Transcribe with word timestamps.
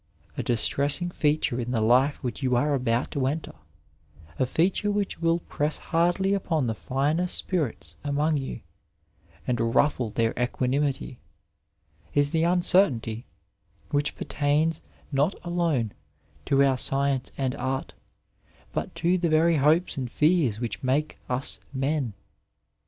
A 0.35 0.41
distressing 0.41 1.11
feature 1.11 1.59
in 1.59 1.69
the 1.69 1.79
life 1.79 2.15
which 2.23 2.41
you 2.41 2.55
are 2.55 2.73
about 2.73 3.11
to 3.11 3.27
enter, 3.27 3.53
a 4.39 4.47
feature 4.47 4.89
which 4.89 5.21
will 5.21 5.41
press 5.41 5.77
hardly 5.77 6.33
upon 6.33 6.65
the 6.65 6.73
finer 6.73 7.27
spirits 7.27 7.97
among 8.03 8.37
you 8.37 8.61
and 9.45 9.75
ruffle 9.75 10.09
their 10.09 10.33
equanimity, 10.39 11.19
is 12.15 12.31
the 12.31 12.43
un 12.43 12.63
certainty 12.63 13.27
which 13.91 14.15
pertains 14.15 14.81
not 15.11 15.35
alone 15.43 15.91
to 16.45 16.63
our 16.63 16.79
science 16.79 17.31
and 17.37 17.53
art, 17.57 17.93
but 18.73 18.95
to 18.95 19.19
the 19.19 19.29
very 19.29 19.57
hopes 19.57 19.97
and 19.97 20.09
fears 20.09 20.59
which 20.59 20.81
make 20.81 21.19
us 21.29 21.59
men. 21.73 22.13